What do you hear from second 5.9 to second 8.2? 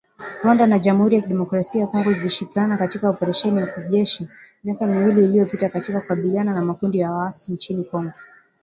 kukabiliana na makundi ya waasi nchini Kongo.